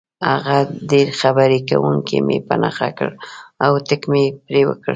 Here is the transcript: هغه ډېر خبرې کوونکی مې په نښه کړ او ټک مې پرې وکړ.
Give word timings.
هغه 0.29 0.57
ډېر 0.91 1.07
خبرې 1.21 1.59
کوونکی 1.69 2.17
مې 2.27 2.37
په 2.47 2.55
نښه 2.61 2.89
کړ 2.97 3.11
او 3.65 3.71
ټک 3.87 4.01
مې 4.11 4.23
پرې 4.45 4.61
وکړ. 4.67 4.89